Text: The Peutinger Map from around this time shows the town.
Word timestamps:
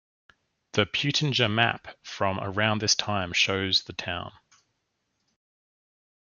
The 0.71 0.87
Peutinger 0.87 1.47
Map 1.47 1.87
from 2.01 2.39
around 2.39 2.81
this 2.81 2.95
time 2.95 3.33
shows 3.33 3.83
the 3.83 3.93
town. 3.93 4.33